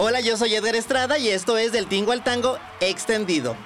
Hola, 0.00 0.20
yo 0.20 0.36
soy 0.36 0.54
Eder 0.54 0.76
Estrada 0.76 1.18
y 1.18 1.26
esto 1.26 1.58
es 1.58 1.72
Del 1.72 1.88
Tingo 1.88 2.12
al 2.12 2.22
Tango 2.22 2.56
Extendido. 2.78 3.56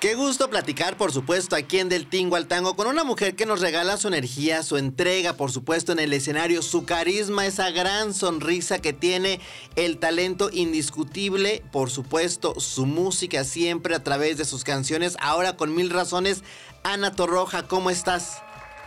Qué 0.00 0.14
gusto 0.14 0.48
platicar, 0.48 0.96
por 0.96 1.12
supuesto, 1.12 1.54
aquí 1.54 1.80
en 1.80 1.90
Del 1.90 2.08
Tingo 2.08 2.36
al 2.36 2.46
Tango 2.46 2.74
con 2.76 2.86
una 2.86 3.04
mujer 3.04 3.36
que 3.36 3.44
nos 3.44 3.60
regala 3.60 3.98
su 3.98 4.08
energía, 4.08 4.62
su 4.62 4.78
entrega, 4.78 5.34
por 5.34 5.52
supuesto, 5.52 5.92
en 5.92 5.98
el 5.98 6.14
escenario, 6.14 6.62
su 6.62 6.86
carisma, 6.86 7.44
esa 7.44 7.70
gran 7.70 8.14
sonrisa 8.14 8.78
que 8.78 8.94
tiene, 8.94 9.38
el 9.76 9.98
talento 9.98 10.48
indiscutible, 10.50 11.62
por 11.72 11.90
supuesto, 11.90 12.58
su 12.58 12.86
música 12.86 13.44
siempre 13.44 13.94
a 13.94 14.02
través 14.02 14.38
de 14.38 14.46
sus 14.46 14.64
canciones. 14.64 15.14
Ahora 15.20 15.58
con 15.58 15.74
mil 15.74 15.90
razones, 15.90 16.42
Ana 16.84 17.14
Torroja, 17.14 17.68
¿cómo 17.68 17.90
estás? 17.90 18.38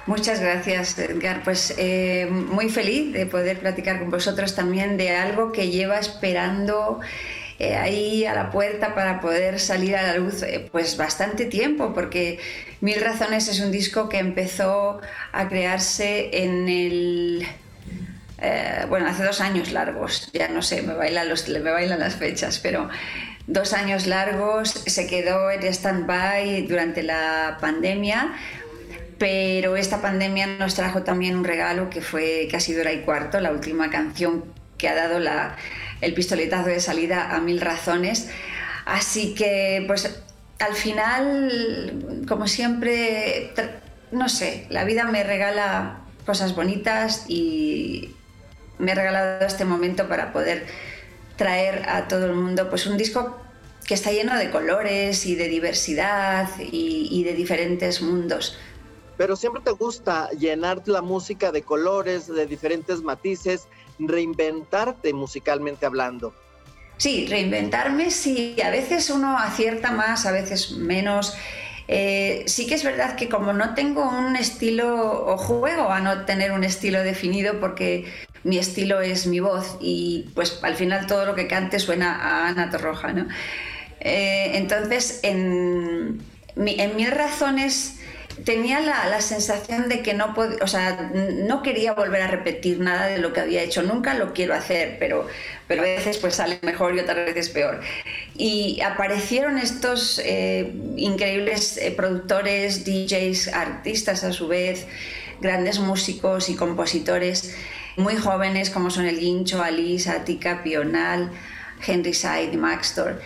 Muchas 0.05 0.41
gracias, 0.41 0.99
Edgar. 0.99 1.43
Pues 1.43 1.73
eh, 1.77 2.27
muy 2.29 2.69
feliz 2.69 3.13
de 3.13 3.25
poder 3.25 3.59
platicar 3.59 3.99
con 3.99 4.11
vosotros 4.11 4.53
también 4.55 4.97
de 4.97 5.11
algo 5.11 5.51
que 5.51 5.69
lleva 5.69 5.97
esperando 5.97 6.99
eh, 7.59 7.75
ahí 7.75 8.25
a 8.25 8.33
la 8.33 8.49
puerta 8.49 8.95
para 8.95 9.21
poder 9.21 9.59
salir 9.59 9.95
a 9.95 10.01
la 10.01 10.17
luz 10.17 10.41
eh, 10.41 10.67
pues 10.71 10.97
bastante 10.97 11.45
tiempo, 11.45 11.93
porque 11.93 12.39
Mil 12.81 12.99
Razones 12.99 13.47
es 13.47 13.59
un 13.59 13.71
disco 13.71 14.09
que 14.09 14.17
empezó 14.17 14.99
a 15.31 15.47
crearse 15.47 16.43
en 16.43 16.67
el... 16.67 17.47
Eh, 18.39 18.85
bueno, 18.89 19.07
hace 19.07 19.23
dos 19.23 19.39
años 19.39 19.71
largos, 19.71 20.29
ya 20.33 20.49
no 20.49 20.61
sé, 20.61 20.81
me 20.81 20.93
bailan, 20.93 21.29
los, 21.29 21.47
me 21.47 21.71
bailan 21.71 21.99
las 21.99 22.15
fechas, 22.15 22.59
pero 22.59 22.89
dos 23.47 23.71
años 23.71 24.07
largos, 24.07 24.71
se 24.71 25.07
quedó 25.07 25.49
en 25.49 25.63
stand-by 25.63 26.63
durante 26.63 27.03
la 27.03 27.57
pandemia, 27.61 28.33
pero 29.23 29.77
esta 29.77 30.01
pandemia 30.01 30.47
nos 30.47 30.75
trajo 30.75 31.03
también 31.03 31.37
un 31.37 31.45
regalo 31.45 31.89
que 31.89 32.01
fue 32.01 32.49
casi 32.51 32.75
hora 32.75 32.91
y 32.91 33.03
cuarto, 33.03 33.39
la 33.39 33.53
última 33.53 33.89
canción 33.89 34.43
que 34.77 34.89
ha 34.89 34.95
dado 34.95 35.17
la, 35.19 35.55
el 36.01 36.13
pistoletazo 36.13 36.67
de 36.67 36.81
salida 36.81 37.33
a 37.33 37.39
mil 37.39 37.61
razones. 37.61 38.29
Así 38.83 39.33
que, 39.33 39.81
pues 39.87 40.13
al 40.59 40.73
final, 40.73 42.25
como 42.27 42.47
siempre, 42.47 43.53
no 44.11 44.27
sé, 44.27 44.67
la 44.69 44.83
vida 44.83 45.05
me 45.05 45.23
regala 45.23 46.01
cosas 46.25 46.53
bonitas 46.53 47.23
y 47.29 48.13
me 48.79 48.91
ha 48.91 48.95
regalado 48.95 49.45
este 49.45 49.63
momento 49.63 50.09
para 50.09 50.33
poder 50.33 50.65
traer 51.37 51.87
a 51.87 52.09
todo 52.09 52.25
el 52.25 52.33
mundo 52.33 52.69
pues 52.69 52.87
un 52.87 52.97
disco 52.97 53.39
que 53.87 53.93
está 53.93 54.11
lleno 54.11 54.37
de 54.37 54.49
colores 54.49 55.25
y 55.25 55.35
de 55.35 55.47
diversidad 55.47 56.49
y, 56.59 57.07
y 57.09 57.23
de 57.23 57.33
diferentes 57.35 58.01
mundos. 58.01 58.57
Pero 59.17 59.35
siempre 59.35 59.61
te 59.63 59.71
gusta 59.71 60.29
llenar 60.31 60.81
la 60.87 61.01
música 61.01 61.51
de 61.51 61.61
colores, 61.61 62.27
de 62.27 62.45
diferentes 62.47 63.01
matices 63.01 63.67
reinventarte 63.99 65.13
musicalmente 65.13 65.85
hablando. 65.85 66.33
Sí, 66.97 67.27
reinventarme, 67.27 68.11
sí. 68.11 68.55
A 68.63 68.69
veces 68.69 69.09
uno 69.09 69.37
acierta 69.37 69.91
más, 69.91 70.25
a 70.25 70.31
veces 70.31 70.71
menos. 70.71 71.35
Eh, 71.87 72.43
sí 72.47 72.65
que 72.65 72.75
es 72.75 72.83
verdad 72.83 73.15
que 73.15 73.27
como 73.27 73.51
no 73.51 73.73
tengo 73.73 74.07
un 74.07 74.35
estilo 74.35 75.25
o 75.27 75.37
juego 75.37 75.89
a 75.89 75.99
no 75.99 76.23
tener 76.25 76.53
un 76.53 76.63
estilo 76.63 77.03
definido 77.03 77.59
porque 77.59 78.05
mi 78.43 78.57
estilo 78.57 79.01
es 79.01 79.27
mi 79.27 79.41
voz 79.41 79.77
y 79.81 80.29
pues 80.33 80.59
al 80.63 80.75
final 80.75 81.07
todo 81.07 81.25
lo 81.25 81.35
que 81.35 81.47
cante 81.47 81.79
suena 81.79 82.15
a 82.15 82.47
Ana 82.47 82.69
Torroja, 82.69 83.11
¿no? 83.11 83.27
Eh, 83.99 84.51
entonces, 84.55 85.19
en, 85.23 86.21
en 86.55 86.95
mil 86.95 87.11
razones 87.11 87.99
tenía 88.45 88.79
la, 88.79 89.21
sensación 89.21 89.89
de 89.89 90.01
que 90.01 90.13
no, 90.13 90.33
o 90.61 90.67
sea, 90.67 91.11
no 91.13 91.61
quería 91.61 91.93
volver 91.93 92.21
a 92.21 92.27
repetir 92.27 92.79
nada 92.79 93.07
de 93.07 93.17
lo 93.19 93.33
que 93.33 93.41
había 93.41 93.61
hecho. 93.61 93.83
Nunca 93.83 94.13
lo 94.13 94.33
quiero 94.33 94.53
hacer, 94.53 94.97
pero, 94.99 95.27
pero 95.67 95.81
a 95.81 95.85
veces 95.85 96.17
pues 96.17 96.35
sale 96.35 96.59
mejor 96.61 96.95
y 96.95 96.99
otras 96.99 97.25
veces 97.25 97.49
peor. 97.49 97.81
Y 98.35 98.81
aparecieron 98.81 99.57
estos 99.57 100.19
eh, 100.23 100.73
increíbles 100.97 101.77
eh, 101.77 101.91
productores, 101.91 102.85
DJs, 102.85 103.49
artistas 103.49 104.23
a 104.23 104.33
su 104.33 104.47
vez, 104.47 104.85
grandes 105.41 105.79
músicos 105.79 106.49
y 106.49 106.55
compositores 106.55 107.55
muy 107.95 108.15
jóvenes 108.15 108.69
como 108.69 108.89
son 108.89 109.05
el 109.05 109.19
Guincho, 109.19 109.61
Alice, 109.61 110.09
Atika, 110.09 110.63
Pional, 110.63 111.31
Henry 111.85 112.13
Side 112.13 112.51
y 112.53 112.57
Maxtor 112.57 113.21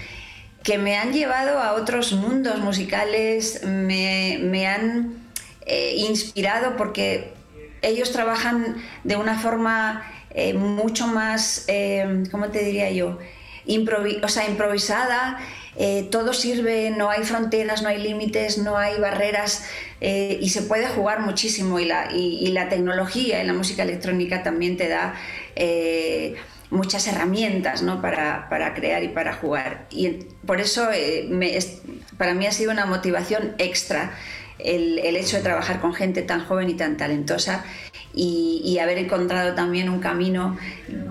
que 0.68 0.78
me 0.78 0.98
han 0.98 1.14
llevado 1.14 1.60
a 1.60 1.76
otros 1.76 2.12
mundos 2.12 2.60
musicales, 2.60 3.64
me, 3.64 4.68
han 4.68 5.14
eh, 5.66 5.94
inspirado 5.96 6.76
porque 6.76 7.32
ellos 7.82 8.12
trabajan 8.12 8.76
de 9.06 9.16
una 9.16 9.40
forma 9.40 10.04
eh, 10.32 10.54
mucho 10.54 11.08
más, 11.08 11.64
eh, 11.70 12.26
¿cómo 12.32 12.50
te 12.50 12.66
diría 12.66 12.92
yo? 12.92 13.18
improvisada, 13.66 15.38
todo 16.10 16.34
sirve, 16.34 16.90
no 16.90 17.10
hay 17.10 17.24
fronteras, 17.24 17.82
no 17.82 17.90
hay 17.90 18.02
límites, 18.02 18.58
no 18.58 18.78
hay 18.78 18.98
barreras 18.98 19.66
y 20.00 20.50
se 20.50 20.62
puede 20.62 20.88
jugar 20.88 21.20
muchísimo 21.20 21.78
y 21.78 21.84
la, 21.84 22.10
y 22.14 22.48
la, 22.48 22.70
tecnología 22.70 23.42
en 23.42 23.48
la 23.48 23.54
música 23.54 23.84
electrónica 23.84 24.42
también 24.42 24.78
te 24.78 24.88
da 24.88 25.16
muchas 26.70 27.08
herramientas 27.08 27.82
¿no? 27.82 28.02
para, 28.02 28.50
para, 28.50 28.74
crear 28.74 29.04
y 29.04 29.10
para 29.10 29.34
jugar. 29.34 29.88
Y 29.90 30.10
por 30.46 30.60
eso 30.60 30.90
eh, 30.94 31.30
para 32.18 32.34
mí 32.34 32.46
ha 32.46 32.52
sido 32.52 32.72
una 32.72 32.86
motivación 32.86 33.56
extra 33.58 34.12
el, 34.60 35.00
el, 35.00 35.16
hecho 35.16 35.38
de 35.38 35.44
trabajar 35.44 35.80
con 35.80 35.94
gente 35.94 36.24
tan 36.24 36.46
joven 36.46 36.70
y 36.70 36.74
tan 36.74 36.98
talentosa 36.98 37.64
y, 38.14 38.80
haber 38.80 38.98
encontrado 38.98 39.54
también 39.56 39.90
un 39.90 40.00
camino 40.00 40.58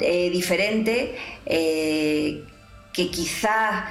eh, 0.00 0.30
diferente 0.30 1.16
eh, 1.46 2.44
que 2.92 3.10
quizá 3.10 3.86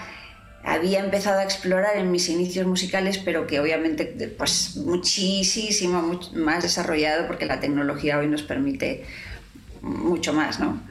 había 0.63 0.99
empezado 0.99 1.39
a 1.39 1.43
explorar 1.43 1.97
en 1.97 2.11
mis 2.11 2.27
inicios 2.29 2.65
musicales, 2.65 3.17
pero 3.19 3.45
que 3.47 3.59
obviamente 3.59 4.33
pues 4.37 4.77
muchísimo 4.77 6.19
más 6.33 6.63
desarrollado 6.63 7.27
porque 7.27 7.45
la 7.45 7.59
tecnología 7.59 8.17
hoy 8.17 8.27
nos 8.27 8.43
permite 8.43 9.05
mucho 9.81 10.33
más, 10.33 10.59
¿no? 10.59 10.81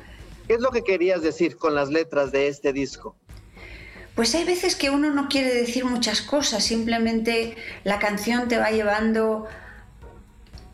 ¿Qué 0.47 0.55
es 0.55 0.61
lo 0.61 0.71
que 0.71 0.83
querías 0.83 1.23
decir 1.23 1.57
con 1.57 1.75
las 1.75 1.89
letras 1.89 2.33
de 2.33 2.49
este 2.49 2.73
disco? 2.73 3.17
Pues 4.15 4.35
hay 4.35 4.45
veces 4.45 4.77
que 4.77 4.91
uno 4.91 5.11
no 5.11 5.29
quiere 5.29 5.53
decir 5.53 5.85
muchas 5.85 6.21
cosas, 6.21 6.63
simplemente 6.65 7.57
la 7.83 7.99
canción 7.99 8.47
te 8.47 8.59
va 8.59 8.71
llevando 8.71 9.49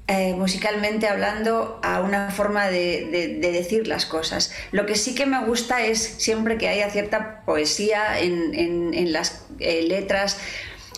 eh, 0.08 0.34
musicalmente 0.34 1.06
hablando 1.06 1.78
a 1.82 2.00
una 2.00 2.30
forma 2.32 2.68
de, 2.68 3.38
decir 3.40 3.86
las 3.86 4.06
cosas. 4.06 4.52
Lo 4.72 4.84
que 4.84 4.96
sí 4.96 5.14
que 5.14 5.24
me 5.24 5.42
gusta 5.46 5.86
es 5.86 6.00
siempre 6.00 6.58
que 6.58 6.68
haya 6.68 6.90
cierta 6.90 7.42
poesía 7.46 8.18
en, 8.18 9.12
las 9.12 9.46
eh, 9.60 9.82
letras, 9.82 10.38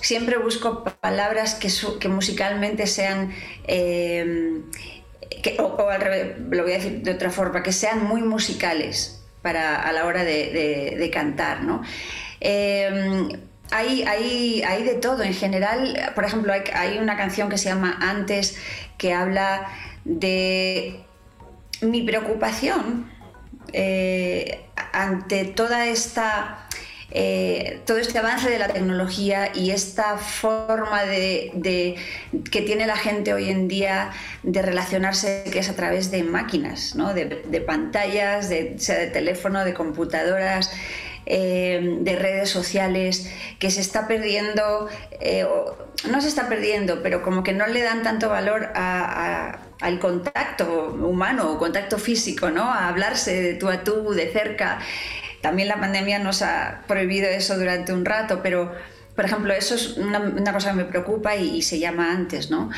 siempre 0.01 0.39
busco 0.39 0.83
palabras 0.83 1.55
que, 1.55 2.09
musicalmente 2.09 2.87
sean... 2.87 3.33
Eh, 3.69 4.63
o, 5.59 5.89
al 5.89 6.01
revés, 6.01 6.39
lo 6.51 6.63
voy 6.63 6.73
a 6.73 6.77
decir 6.77 7.03
de 7.03 7.13
otra 7.13 7.31
forma, 7.31 7.63
que 7.63 7.73
sean 7.73 8.05
muy 8.05 8.23
musicales 8.23 9.23
para, 9.43 9.83
a 9.83 9.93
la 9.93 10.07
hora 10.07 10.25
de, 10.25 11.11
cantar, 11.13 11.63
¿no? 11.65 11.83
Em, 12.41 13.29
hay, 13.71 14.03
hay, 14.03 14.63
hay, 14.63 14.83
de 14.83 14.95
todo. 14.95 15.23
En 15.23 15.35
general, 15.35 16.13
por 16.15 16.25
ejemplo, 16.25 16.53
hay, 16.53 16.99
una 16.99 17.17
canción 17.17 17.49
que 17.49 17.59
se 17.59 17.69
llama 17.69 17.99
Antes, 18.01 18.57
que 18.99 19.13
habla 19.13 19.69
de 20.05 21.01
mi 21.81 22.03
preocupación 22.03 23.11
eh, 23.73 24.61
ante 24.93 25.45
toda 25.45 25.87
esta 25.87 26.69
eh, 27.15 27.81
todo 27.85 27.99
este 27.99 28.19
avance 28.19 28.49
de 28.49 28.59
la 28.59 28.69
tecnología 28.69 29.51
y 29.55 29.71
esta 29.71 30.17
forma 30.17 31.05
de, 31.05 31.97
que 32.51 32.63
tiene 32.63 32.87
la 32.87 32.97
gente 32.97 33.35
hoy 33.35 33.51
en 33.51 33.69
día 33.69 34.13
de 34.43 34.63
relacionarse 34.63 35.45
que 35.53 35.59
es 35.59 35.69
a 35.69 35.77
través 35.77 36.11
de 36.11 36.23
máquinas, 36.23 36.97
de, 37.15 37.61
pantallas, 37.61 38.49
de, 38.49 38.77
sea 38.79 38.99
de 38.99 39.09
teléfono, 39.09 39.65
de 39.65 39.75
computadoras. 39.75 40.73
Eh, 41.25 41.99
de 42.01 42.17
redes 42.17 42.51
sociales 42.51 43.31
que 43.61 43.71
se 43.71 43.81
está 43.81 44.09
perdiendo, 44.09 44.89
eh, 45.21 45.47
no 46.11 46.21
se 46.21 46.27
está 46.27 46.49
perdiendo, 46.49 47.01
pero 47.01 47.23
como 47.23 47.45
que 47.45 47.53
no 47.53 47.69
le 47.69 47.81
dan 47.81 48.03
tanto 48.03 48.29
valor 48.29 48.73
al 48.75 49.99
contacto 50.01 50.99
humano 51.01 51.53
o 51.53 51.59
contacto 51.59 51.99
físico, 51.99 52.51
¿no? 52.51 52.65
a 52.65 52.89
hablarse 52.89 53.41
de 53.41 53.55
tú 53.55 53.69
a 53.69 53.85
tú, 53.85 54.11
de 54.11 54.33
cerca. 54.33 54.81
También 55.43 55.69
la 55.69 55.79
pandemia 55.79 56.19
nos 56.19 56.41
ha 56.41 56.83
prohibido 56.87 57.29
eso 57.29 57.59
durante 57.59 57.93
un 57.93 58.05
rato, 58.05 58.41
pero 58.43 58.73
por 59.15 59.27
ejemplo, 59.27 59.53
eso 59.53 59.75
es 59.75 59.99
una, 59.99 60.53
cosa 60.53 60.71
que 60.71 60.77
me 60.77 60.85
preocupa 60.85 61.37
y, 61.37 61.61
se 61.63 61.79
llama 61.79 62.13
antes, 62.13 62.51
¿no? 62.51 62.71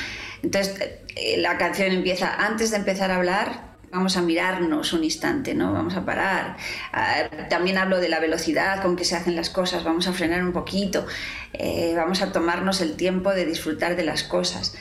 Entonces, 0.43 0.75
eh, 1.15 1.37
la 1.39 1.57
canción 1.59 1.93
empieza, 1.93 2.35
antes 2.35 2.73
de 2.73 2.79
empezar 2.79 3.13
a 3.13 3.17
hablar, 3.17 3.75
vamos 3.93 4.17
a 4.17 4.23
mirarnos 4.23 4.93
un 4.93 5.05
instante, 5.05 5.55
¿no? 5.55 5.73
Vamos 5.73 5.95
a 5.95 6.05
parar. 6.05 6.57
Ah, 6.93 7.29
también 7.49 7.79
hablo 7.79 8.01
de 8.01 8.09
la 8.09 8.19
velocidad 8.19 8.83
con 8.83 8.97
que 8.97 9.05
se 9.05 9.15
hacen 9.15 9.37
las 9.37 9.49
cosas, 9.49 9.85
vamos 9.85 10.09
a 10.09 10.13
frenar 10.13 10.43
un 10.43 10.53
poquito, 10.53 11.07
eh, 11.53 11.93
vamos 11.97 12.21
a 12.21 12.33
tomarnos 12.33 12.81
el 12.81 12.97
tiempo 12.97 13.31
de 13.31 13.47
disfrutar 13.47 13.95
de 13.95 14.03
las 14.03 14.25
cosas. 14.25 14.75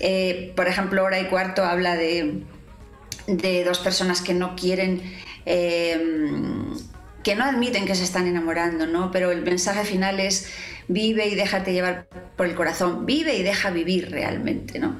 Eh, 0.00 0.54
por 0.56 0.68
ejemplo, 0.68 1.04
hora 1.04 1.20
y 1.20 1.26
cuarto 1.26 1.64
habla 1.64 1.96
de, 1.96 2.44
de 3.26 3.64
dos 3.64 3.78
personas 3.80 4.22
que 4.22 4.32
no 4.32 4.56
quieren 4.56 5.02
que 7.24 7.34
no 7.34 7.44
admiten 7.44 7.86
que 7.86 7.94
se 7.94 8.04
están 8.04 8.26
enamorando, 8.26 8.86
¿no? 8.86 9.10
Pero 9.10 9.32
el 9.32 9.42
mensaje 9.42 9.84
final 9.84 10.20
es 10.20 10.48
vive 10.86 11.26
y 11.26 11.34
déjate 11.34 11.72
llevar 11.72 12.06
por 12.36 12.46
el 12.46 12.54
corazón, 12.54 13.06
vive 13.06 13.34
y 13.34 13.42
deja 13.42 13.70
vivir 13.70 14.10
realmente, 14.10 14.78
¿no? 14.78 14.96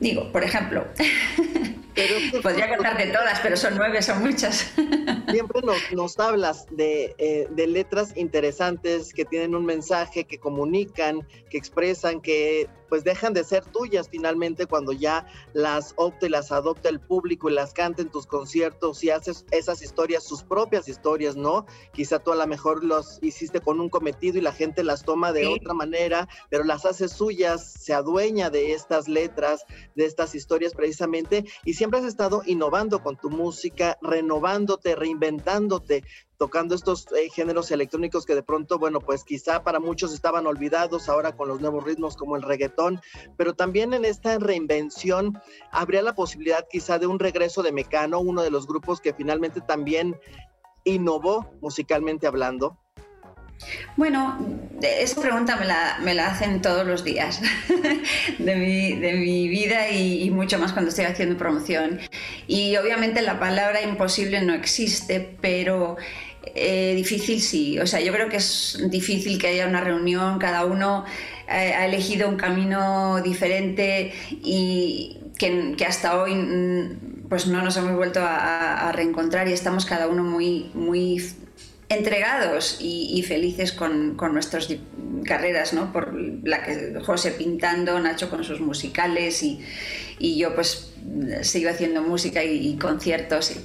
Digo, 0.00 0.32
por 0.32 0.42
ejemplo, 0.42 0.86
podría 2.42 2.74
contarte 2.74 3.06
todas, 3.08 3.38
pero 3.40 3.54
son 3.54 3.74
nueve, 3.76 4.00
son 4.00 4.22
muchas. 4.22 4.72
Siempre 5.30 5.60
nos, 5.92 6.18
hablas 6.18 6.66
de, 6.70 7.14
eh, 7.18 7.46
de, 7.50 7.66
letras 7.66 8.16
interesantes 8.16 9.12
que 9.12 9.26
tienen 9.26 9.54
un 9.54 9.66
mensaje, 9.66 10.24
que 10.24 10.38
comunican, 10.38 11.20
que 11.50 11.58
expresan, 11.58 12.22
que 12.22 12.66
pues 12.90 13.04
dejan 13.04 13.32
de 13.32 13.44
ser 13.44 13.64
tuyas 13.64 14.08
finalmente 14.10 14.66
cuando 14.66 14.92
ya 14.92 15.26
las 15.54 15.94
opte, 15.96 16.28
las 16.28 16.52
adopta 16.52 16.90
el 16.90 17.00
público 17.00 17.48
y 17.48 17.54
las 17.54 17.72
canta 17.72 18.02
en 18.02 18.10
tus 18.10 18.26
conciertos 18.26 19.02
y 19.02 19.08
haces 19.08 19.46
esas 19.52 19.80
historias, 19.80 20.24
sus 20.24 20.42
propias 20.42 20.88
historias, 20.88 21.36
¿no? 21.36 21.64
Quizá 21.94 22.18
tú 22.18 22.32
a 22.32 22.36
lo 22.36 22.46
mejor 22.46 22.84
los 22.84 23.18
hiciste 23.22 23.60
con 23.60 23.80
un 23.80 23.88
cometido 23.88 24.36
y 24.36 24.42
la 24.42 24.52
gente 24.52 24.84
las 24.84 25.04
toma 25.04 25.32
de 25.32 25.46
otra 25.46 25.72
manera, 25.72 26.28
pero 26.50 26.64
las 26.64 26.84
hace 26.84 27.08
suyas, 27.08 27.64
se 27.64 27.94
adueña 27.94 28.50
de 28.50 28.72
estas 28.72 29.08
letras, 29.08 29.64
de 29.94 30.04
estas 30.04 30.34
historias 30.34 30.74
precisamente 30.74 31.44
y 31.64 31.74
siempre 31.74 32.00
has 32.00 32.06
estado 32.06 32.42
innovando 32.44 33.02
con 33.02 33.16
tu 33.16 33.30
música, 33.30 33.96
renovándote, 34.02 34.96
reinventándote 34.96 36.04
tocando 36.40 36.74
estos 36.74 37.06
eh, 37.12 37.28
géneros 37.28 37.70
electrónicos 37.70 38.24
que 38.24 38.34
de 38.34 38.42
pronto, 38.42 38.78
bueno, 38.78 38.98
pues 39.00 39.24
quizá 39.24 39.62
para 39.62 39.78
muchos 39.78 40.14
estaban 40.14 40.46
olvidados 40.46 41.10
ahora 41.10 41.32
con 41.32 41.48
los 41.48 41.60
nuevos 41.60 41.84
ritmos 41.84 42.16
como 42.16 42.34
el 42.34 42.40
reggaetón, 42.40 42.98
pero 43.36 43.52
también 43.52 43.92
en 43.92 44.06
esta 44.06 44.38
reinvención 44.38 45.38
habría 45.70 46.00
la 46.00 46.14
posibilidad 46.14 46.66
quizá 46.70 46.98
de 46.98 47.06
un 47.06 47.18
regreso 47.18 47.62
de 47.62 47.72
Mecano, 47.72 48.20
uno 48.20 48.40
de 48.40 48.50
los 48.50 48.66
grupos 48.66 49.02
que 49.02 49.12
finalmente 49.12 49.60
también 49.60 50.18
innovó 50.84 51.46
musicalmente 51.60 52.26
hablando. 52.26 52.78
Bueno, 53.96 54.38
esa 54.80 55.20
pregunta 55.20 55.56
me 55.56 55.66
la, 55.66 55.98
me 56.02 56.14
la 56.14 56.28
hacen 56.28 56.62
todos 56.62 56.86
los 56.86 57.04
días 57.04 57.42
de, 58.38 58.56
mi, 58.56 58.94
de, 58.94 59.12
mi, 59.12 59.48
vida 59.48 59.90
y, 59.90 60.22
y, 60.22 60.30
mucho 60.30 60.58
más 60.58 60.72
cuando 60.72 60.88
estoy 60.88 61.04
haciendo 61.04 61.36
promoción. 61.36 62.00
Y 62.46 62.74
obviamente 62.78 63.20
la 63.20 63.38
palabra 63.38 63.82
imposible 63.82 64.40
no 64.40 64.54
existe, 64.54 65.36
pero 65.42 65.98
eh, 66.42 66.94
difícil 66.96 67.40
sí, 67.40 67.78
o 67.78 67.86
sea, 67.86 68.00
yo 68.00 68.12
creo 68.12 68.28
que 68.28 68.38
es 68.38 68.78
difícil 68.88 69.38
que 69.38 69.48
haya 69.48 69.66
una 69.66 69.80
reunión, 69.80 70.38
cada 70.38 70.64
uno 70.64 71.04
eh, 71.48 71.74
ha 71.74 71.86
elegido 71.86 72.28
un 72.28 72.36
camino 72.36 73.20
diferente 73.22 74.12
y 74.30 75.18
que, 75.36 75.84
hasta 75.86 76.20
hoy 76.20 76.34
mm, 76.34 77.28
pues 77.28 77.46
no 77.46 77.62
nos 77.62 77.76
hemos 77.76 77.94
vuelto 77.94 78.20
a, 78.22 78.90
reencontrar 78.92 79.48
y 79.48 79.52
estamos 79.52 79.84
cada 79.84 80.08
uno 80.08 80.22
muy, 80.22 80.70
muy 80.74 81.22
entregados 81.88 82.78
y, 82.80 83.22
felices 83.26 83.72
con, 83.72 84.16
nuestras 84.16 84.68
carreras, 85.24 85.72
¿no? 85.72 85.92
Por 85.92 86.14
la 86.44 86.62
que 86.62 87.00
José 87.04 87.32
pintando, 87.32 87.98
Nacho 88.00 88.30
con 88.30 88.44
sus 88.44 88.60
musicales 88.60 89.42
y, 89.42 89.60
yo 90.38 90.54
pues 90.54 90.92
sigo 91.42 91.70
haciendo 91.70 92.02
música 92.02 92.44
y, 92.44 92.76
conciertos. 92.76 93.52
Y, 93.52 93.60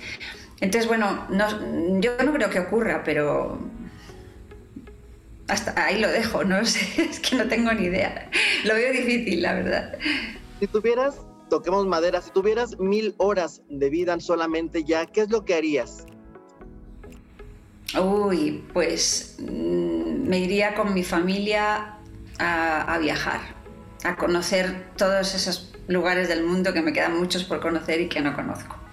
entonces, 0.62 0.88
bueno, 0.88 1.28
yo 2.00 2.12
no 2.24 2.34
creo 2.34 2.50
que 2.50 2.60
ocurra, 2.60 3.04
pero 3.04 3.60
hasta 5.48 5.86
ahí 5.86 6.00
lo 6.00 6.10
dejo, 6.10 6.44
no 6.44 6.66
sé, 6.66 7.02
es 7.02 7.19
que 7.19 7.36
no 7.36 7.48
tengo 7.48 7.72
ni 7.74 7.86
idea. 7.86 8.30
Lo 8.63 8.74
veo 8.75 8.92
difícil, 8.92 9.42
la 9.42 9.54
verdad. 9.54 9.98
Si 10.60 10.68
tuvieras, 10.68 11.16
toquemos 11.50 11.86
madera, 11.86 12.22
si 12.22 12.31
tuvieras 12.31 12.80
mil 12.80 13.13
horas 13.18 13.62
de 13.69 13.90
vida 13.90 14.19
solamente 14.19 14.84
ya, 14.84 15.06
¿qué 15.06 15.22
es 15.22 15.30
lo 15.30 15.44
que 15.44 15.56
harías? 15.56 16.06
Uy, 18.01 18.63
pues 18.74 19.38
mm, 19.40 20.28
me 20.28 20.40
iría 20.40 20.74
con 20.74 20.94
mi 20.94 21.04
familia 21.04 21.98
a, 22.40 22.94
a 22.94 22.98
viajar, 22.98 23.42
a 24.04 24.16
conocer 24.16 24.92
todos 24.98 25.36
esos 25.36 25.74
lugares 25.88 26.28
del 26.28 26.44
mundo 26.44 26.74
que 26.74 26.81
me 26.81 26.94
quedan 26.94 27.18
muchos 27.18 27.44
por 27.44 27.60
conocer 27.60 28.01
y 28.01 28.10
que 28.10 28.22
no 28.22 28.36
conozco. 28.36 28.85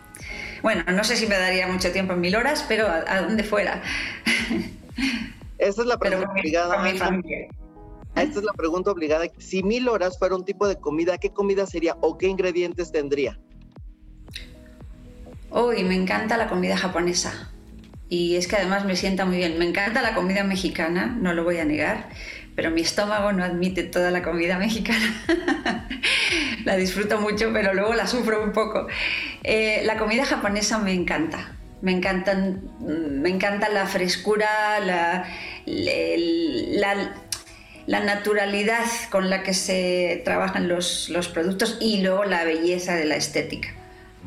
Bueno, 0.62 0.84
no 0.92 1.04
sé 1.04 1.16
si 1.16 1.26
me 1.26 1.36
daría 1.36 1.66
mucho 1.66 1.92
tiempo 1.92 2.12
en 2.12 2.20
mil 2.20 2.36
horas, 2.36 2.64
pero 2.68 2.86
a, 2.88 3.20
donde 3.22 3.42
fuera. 3.42 3.82
Esa 5.58 5.82
es 5.82 5.86
la 5.86 5.98
pregunta 5.98 6.30
obligada. 6.30 6.88
Esta 8.14 8.38
es 8.38 8.44
la 8.44 8.52
pregunta 8.52 8.90
obligada. 8.90 9.26
Si 9.38 9.62
mil 9.62 9.88
horas 9.88 10.18
fuera 10.18 10.36
un 10.36 10.44
tipo 10.44 10.68
de 10.68 10.76
comida, 10.76 11.18
¿qué 11.18 11.30
comida 11.30 11.66
sería 11.66 11.96
o 12.00 12.16
qué 12.16 12.28
ingredientes 12.28 12.92
tendría? 12.92 13.38
Uy, 15.50 15.82
me 15.84 15.94
encanta 15.94 16.36
la 16.36 16.48
comida 16.48 16.76
japonesa. 16.76 17.50
Y 18.08 18.36
es 18.36 18.46
que 18.46 18.56
además 18.56 18.84
me 18.84 18.94
sienta 18.94 19.24
muy 19.24 19.38
bien. 19.38 19.58
Me 19.58 19.66
encanta 19.66 20.02
la 20.02 20.14
comida 20.14 20.44
mexicana, 20.44 21.06
no 21.06 21.32
lo 21.32 21.44
voy 21.44 21.58
a 21.58 21.64
negar 21.64 22.08
pero 22.54 22.70
mi 22.70 22.82
estómago 22.82 23.32
no 23.32 23.44
admite 23.44 23.82
toda 23.82 24.10
la 24.10 24.22
comida 24.22 24.58
mexicana. 24.58 25.24
la 26.64 26.76
disfruto 26.76 27.20
mucho, 27.20 27.50
pero 27.52 27.74
luego 27.74 27.94
la 27.94 28.06
sufro 28.06 28.42
un 28.42 28.52
poco. 28.52 28.86
Eh, 29.42 29.82
la 29.84 29.96
comida 29.96 30.24
japonesa 30.24 30.78
me 30.78 30.92
encanta. 30.92 31.56
Me, 31.80 31.92
encantan, 31.92 32.62
me 32.80 33.28
encanta 33.28 33.68
la 33.68 33.86
frescura, 33.86 34.78
la, 34.80 35.26
la, 37.86 38.00
naturalidad 38.04 38.84
con 39.10 39.30
la 39.30 39.42
que 39.42 39.52
se 39.52 40.22
trabajan 40.24 40.68
los, 40.68 41.08
los 41.08 41.26
productos 41.26 41.78
y 41.80 42.00
luego 42.00 42.24
la 42.24 42.44
belleza 42.44 42.94
de 42.94 43.04
la 43.04 43.16
estética 43.16 43.70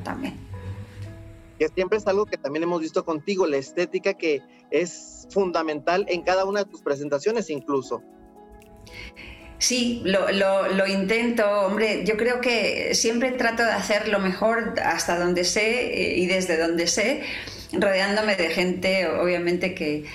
también 0.04 0.45
que 1.58 1.68
siempre 1.70 1.98
es 1.98 2.08
algo 2.08 2.26
que 2.26 2.38
también 2.38 2.64
hemos 2.64 2.82
visto 2.82 3.06
contigo, 3.06 3.48
la 3.48 3.58
estética 3.58 4.14
que 4.14 4.42
es 4.72 5.28
fundamental 5.30 6.06
en 6.10 6.22
cada 6.24 6.46
una 6.46 6.64
de 6.64 6.70
tus 6.70 6.82
presentaciones 6.82 7.50
incluso. 7.50 8.02
Sí, 9.58 10.02
lo, 10.04 10.32
lo, 10.32 10.88
intento, 10.88 11.50
hombre, 11.62 12.04
yo 12.06 12.18
creo 12.18 12.42
que 12.42 12.94
siempre 12.94 13.32
trato 13.32 13.64
de 13.64 13.72
hacer 13.72 14.10
lo 14.10 14.20
mejor 14.20 14.74
hasta 14.84 15.18
donde 15.18 15.46
sé 15.46 15.94
eh, 15.94 16.18
y 16.18 16.28
desde 16.28 16.58
donde 16.58 16.88
sé, 16.88 17.24
rodeándome 17.72 18.36
de 18.36 18.50
gente, 18.50 19.08
obviamente, 19.08 19.74
que, 19.74 20.06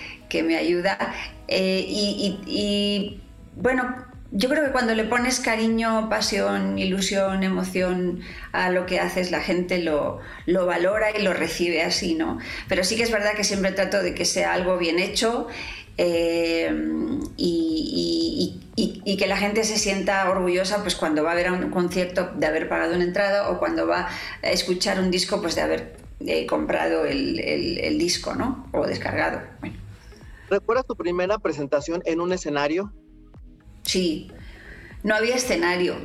me 0.43 0.57
ayuda. 0.57 1.15
Eh, 1.49 1.85
y, 1.89 3.21
bueno, 3.57 4.07
yo 4.33 4.49
creo 4.49 4.65
que 4.65 4.73
cuando 4.73 4.95
le 4.95 5.05
pones 5.05 5.41
cariño, 5.41 6.09
pasión, 6.09 6.79
ilusión, 6.79 7.43
emoción 7.43 8.21
a 8.53 8.71
lo 8.71 8.87
que 8.87 9.01
haces, 9.01 9.31
la 9.31 9.41
gente 9.41 9.79
lo, 9.79 10.21
lo, 10.47 10.67
valora 10.67 11.17
y 11.17 11.23
lo 11.23 11.33
recibe 11.33 11.83
así, 11.83 12.15
¿no? 12.15 12.39
Pero 12.69 12.85
sí 12.85 12.97
que 12.97 13.03
es 13.03 13.11
verdad 13.11 13.35
que 13.35 13.45
siempre 13.45 13.73
trato 13.73 14.03
de 14.03 14.15
que 14.15 14.25
sea 14.25 14.53
algo 14.53 14.79
bien 14.79 14.99
hecho 14.99 15.49
eh, 16.03 16.73
y, 17.37 19.17
que 19.19 19.27
la 19.27 19.37
gente 19.37 19.65
se 19.65 19.77
sienta 19.77 20.31
orgullosa 20.31 20.81
pues 20.81 20.97
cuando 20.97 21.23
va 21.23 21.33
a 21.33 21.35
ver 21.35 21.53
un 21.53 21.69
concierto 21.71 22.31
de 22.35 22.47
haber 22.47 22.71
pagado 22.71 22.95
una 22.95 23.05
entrada 23.05 23.51
o 23.51 23.59
cuando 23.59 23.87
va 23.87 24.09
a 24.43 24.51
escuchar 24.51 24.99
un 24.99 25.11
disco 25.11 25.43
pues 25.43 25.57
de 25.57 25.61
haber 25.61 25.97
eh, 26.21 26.47
comprado 26.47 27.05
el, 27.05 27.99
disco 27.99 28.35
¿no? 28.35 28.67
o 28.73 28.87
descargado. 28.87 29.43
¿Recuerdas 30.49 30.87
tu 30.87 30.97
primera 30.97 31.39
presentación 31.39 32.01
en 32.07 32.23
un 32.23 32.33
escenario? 32.33 32.95
Sí, 33.83 34.31
no 35.03 35.15
había 35.15 35.37
escenario. 35.37 35.97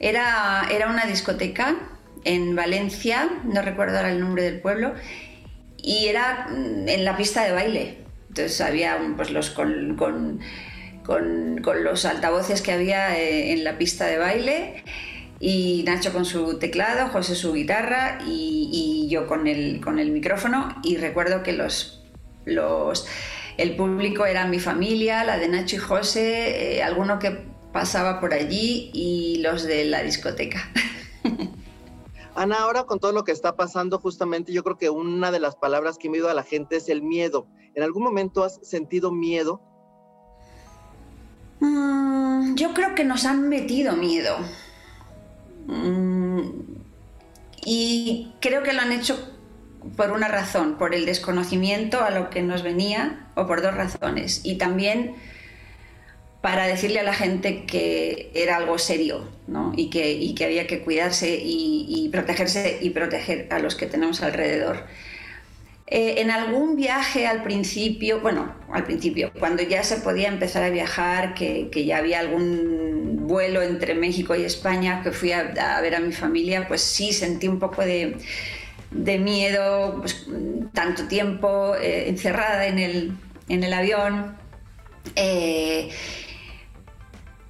Era, 0.00 0.68
era 0.70 0.88
una 0.88 1.06
discoteca 1.06 1.76
en 2.24 2.56
Valencia, 2.56 3.28
no 3.44 3.62
recuerdo 3.62 3.96
ahora 3.96 4.10
el 4.10 4.20
nombre 4.20 4.42
del 4.42 4.60
pueblo, 4.60 4.94
y 5.76 6.06
era 6.06 6.48
mm, 6.50 6.88
en 6.88 7.04
la 7.04 7.16
pista 7.16 7.44
de 7.44 7.52
baile. 7.52 7.98
Entonces 8.28 8.60
había 8.60 8.98
pues, 9.16 9.30
los 9.30 9.50
con, 9.50 9.96
con, 9.96 10.40
los 11.82 12.04
altavoces 12.04 12.62
que 12.62 12.72
había 12.72 13.16
eh, 13.18 13.52
en 13.52 13.62
la 13.62 13.78
pista 13.78 14.06
de 14.06 14.18
baile 14.18 14.82
y 15.38 15.84
Nacho 15.86 16.12
con 16.12 16.24
su 16.24 16.58
teclado, 16.58 17.08
José 17.08 17.34
su 17.34 17.52
guitarra 17.52 18.18
y, 18.26 19.06
yo 19.10 19.26
con 19.26 19.46
el, 19.46 19.80
con 19.80 19.98
el 19.98 20.10
micrófono 20.10 20.74
y 20.82 20.96
recuerdo 20.96 21.42
que 21.42 21.52
los, 21.52 22.03
los, 22.44 23.06
el 23.56 23.76
público 23.76 24.26
era 24.26 24.46
mi 24.46 24.58
familia, 24.58 25.24
la 25.24 25.38
de 25.38 25.48
Nacho 25.48 25.76
y 25.76 25.78
José, 25.78 26.76
eh, 26.76 26.82
alguno 26.82 27.18
que 27.18 27.46
pasaba 27.72 28.20
por 28.20 28.34
allí 28.34 28.90
y 28.92 29.38
los 29.42 29.64
de 29.64 29.84
la 29.84 30.02
discoteca. 30.02 30.70
Ana, 32.36 32.56
ahora 32.60 32.84
con 32.84 32.98
todo 32.98 33.12
lo 33.12 33.24
que 33.24 33.32
está 33.32 33.56
pasando, 33.56 33.98
justamente 33.98 34.52
yo 34.52 34.64
creo 34.64 34.76
que 34.76 34.90
una 34.90 35.30
de 35.30 35.40
las 35.40 35.54
palabras 35.56 35.98
que 35.98 36.10
me 36.10 36.18
ido 36.18 36.28
a 36.28 36.34
la 36.34 36.42
gente 36.42 36.76
es 36.76 36.88
el 36.88 37.02
miedo. 37.02 37.46
¿En 37.74 37.82
algún 37.82 38.02
momento 38.02 38.42
has 38.42 38.58
sentido 38.62 39.12
miedo? 39.12 39.60
Mm, 41.60 42.54
yo 42.56 42.74
creo 42.74 42.94
que 42.94 43.04
nos 43.04 43.24
han 43.24 43.48
metido 43.48 43.96
miedo. 43.96 44.36
Mm, 45.66 46.50
y 47.64 48.34
creo 48.40 48.62
que 48.62 48.72
lo 48.72 48.82
han 48.82 48.92
hecho 48.92 49.33
por 49.96 50.12
una 50.12 50.28
razón, 50.28 50.76
por 50.76 50.94
el 50.94 51.06
desconocimiento 51.06 52.02
a 52.02 52.10
lo 52.10 52.30
que 52.30 52.42
nos 52.42 52.62
venía, 52.62 53.26
o 53.34 53.46
por 53.46 53.62
dos 53.62 53.74
razones. 53.74 54.40
Y 54.44 54.56
también 54.56 55.14
para 56.44 56.66
decirle 56.66 57.00
a 57.00 57.04
la 57.04 57.14
gente 57.14 57.64
que 57.64 58.30
era 58.34 58.56
algo 58.56 58.76
serio 58.76 59.26
¿no? 59.46 59.72
y, 59.74 59.88
que, 59.88 60.34
que, 60.36 60.44
había 60.44 60.66
que 60.66 60.80
cuidarse 60.80 61.40
y, 61.42 62.10
protegerse 62.12 62.80
y 62.82 62.90
proteger 62.90 63.48
a 63.50 63.60
los 63.60 63.76
que 63.76 63.86
tenemos 63.86 64.22
alrededor. 64.22 64.84
Eh, 65.86 66.20
en 66.20 66.30
algún 66.30 66.76
viaje 66.76 67.26
al 67.26 67.42
principio, 67.42 68.20
bueno, 68.20 68.54
al 68.70 68.84
principio, 68.84 69.32
cuando 69.38 69.62
ya 69.62 69.82
se 69.84 69.96
podía 69.96 70.28
empezar 70.28 70.64
a 70.64 70.68
viajar, 70.68 71.32
que, 71.32 71.70
ya 71.72 71.96
había 71.96 72.20
algún 72.20 73.26
vuelo 73.26 73.62
entre 73.62 73.94
México 73.94 74.34
y 74.34 74.44
España, 74.44 75.00
que 75.02 75.12
fui 75.12 75.32
a, 75.32 75.44
ver 75.80 75.94
a 75.94 76.00
mi 76.00 76.12
familia, 76.12 76.68
pues 76.68 76.82
sí 76.82 77.14
sentí 77.14 77.48
un 77.48 77.58
poco 77.58 77.80
de, 77.80 78.18
miedo, 78.94 79.98
pues, 80.00 80.26
tanto 80.72 81.06
tiempo 81.08 81.74
eh, 81.76 82.08
encerrada 82.08 82.66
en 82.66 82.78
el, 82.78 83.12
en 83.48 83.64
el 83.64 83.72
avión. 83.72 84.36
Eh, 85.16 85.90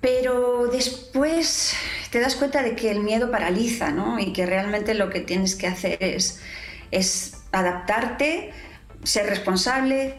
pero 0.00 0.66
después 0.66 1.74
te 2.10 2.20
das 2.20 2.36
cuenta 2.36 2.62
de 2.62 2.76
que 2.76 2.90
el 2.90 3.00
miedo 3.00 3.30
paraliza, 3.30 3.90
¿no? 3.90 4.18
Y 4.18 4.32
que 4.34 4.44
realmente 4.44 4.92
lo 4.92 5.08
que 5.08 5.20
tienes 5.20 5.54
que 5.54 5.66
hacer 5.66 5.96
es, 6.00 6.40
es 6.90 7.38
adaptarte, 7.52 8.52
ser 9.02 9.26
responsable 9.26 10.16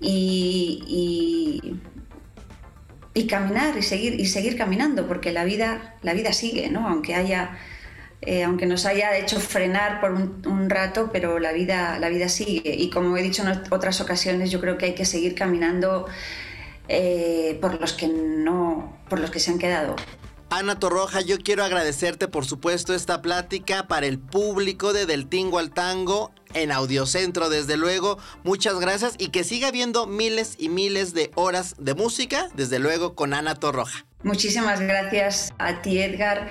y, 0.00 1.80
y, 3.12 3.26
caminar 3.26 3.76
y 3.76 3.82
seguir, 3.82 4.20
y 4.20 4.26
seguir 4.26 4.56
caminando, 4.56 5.08
porque 5.08 5.32
la 5.32 5.44
vida, 5.44 5.96
la 6.02 6.14
vida 6.14 6.32
sigue, 6.32 6.70
¿no? 6.70 6.86
Aunque 6.86 7.14
haya... 7.14 7.58
Eh, 8.22 8.42
aunque 8.42 8.64
nos 8.64 8.86
haya 8.86 9.16
hecho 9.18 9.38
frenar 9.38 10.00
por 10.00 10.12
un, 10.12 10.42
un, 10.46 10.70
rato, 10.70 11.10
pero 11.12 11.38
la 11.38 11.52
vida, 11.52 11.98
la 11.98 12.08
vida 12.08 12.28
sigue. 12.28 12.74
Y 12.74 12.88
como 12.88 13.16
he 13.16 13.22
dicho 13.22 13.42
en 13.42 13.62
otras 13.70 14.00
ocasiones, 14.00 14.50
yo 14.50 14.60
creo 14.60 14.78
que 14.78 14.86
hay 14.86 14.94
que 14.94 15.04
seguir 15.04 15.34
caminando 15.34 16.06
eh, 16.88 17.58
por 17.60 17.80
los 17.80 17.94
que 17.94 18.08
no, 18.08 18.98
por 19.08 19.20
los 19.20 19.30
que 19.30 19.40
se 19.40 19.50
han 19.50 19.58
quedado. 19.58 19.96
Ana 20.50 20.78
Torroja, 20.78 21.20
yo 21.20 21.38
quiero 21.38 21.64
agradecerte 21.64 22.28
por 22.28 22.44
supuesto 22.44 22.94
esta 22.94 23.22
plática 23.22 23.88
para 23.88 24.06
el 24.06 24.18
público 24.18 24.92
de 24.92 25.06
Del 25.06 25.26
Tingo 25.26 25.58
al 25.58 25.70
Tango 25.70 26.32
en 26.52 26.70
Audiocentro, 26.70 27.48
desde 27.48 27.76
luego. 27.76 28.18
Muchas 28.44 28.78
gracias 28.78 29.14
y 29.18 29.28
que 29.28 29.42
siga 29.42 29.68
habiendo 29.68 30.06
miles 30.06 30.54
y 30.58 30.68
miles 30.68 31.14
de 31.14 31.30
horas 31.34 31.74
de 31.78 31.94
música, 31.94 32.48
desde 32.54 32.78
luego 32.78 33.14
con 33.14 33.34
Ana 33.34 33.54
Torroja. 33.56 34.04
Muchísimas 34.22 34.80
gracias 34.80 35.52
a 35.58 35.82
ti, 35.82 35.98
Edgar. 35.98 36.50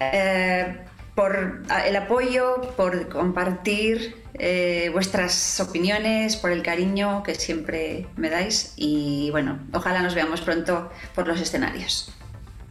Eh, 0.00 0.76
por 1.14 1.62
el 1.86 1.96
apoyo, 1.96 2.60
por 2.76 3.08
compartir 3.08 4.22
eh, 4.34 4.90
vuestras 4.92 5.58
opiniones, 5.60 6.36
por 6.36 6.52
el 6.52 6.62
cariño 6.62 7.22
que 7.22 7.34
siempre 7.34 8.06
me 8.16 8.28
dais 8.28 8.74
y 8.76 9.30
bueno, 9.30 9.58
ojalá 9.72 10.02
nos 10.02 10.14
veamos 10.14 10.42
pronto 10.42 10.90
por 11.14 11.26
los 11.26 11.40
escenarios. 11.40 12.12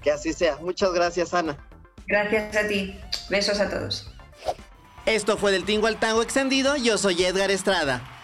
Que 0.04 0.12
así 0.12 0.32
sea. 0.32 0.58
Muchas 0.58 0.94
gracias, 0.94 1.34
Ana. 1.34 1.58
Gracias 2.08 2.56
a 2.56 2.68
ti. 2.68 3.00
Besos 3.30 3.60
a 3.60 3.70
todos. 3.70 4.12
Esto 5.08 5.38
fue 5.38 5.52
del 5.52 5.66
Tingo 5.66 5.88
al 5.88 5.98
Tango 5.98 6.22
extendido. 6.22 6.76
Yo 6.78 7.00
soy 7.00 7.24
Edgar 7.24 7.50
Estrada. 7.50 8.15